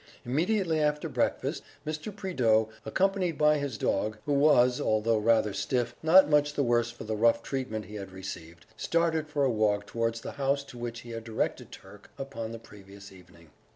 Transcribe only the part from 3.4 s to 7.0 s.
his dog (who was, although rather stiff, not much the worse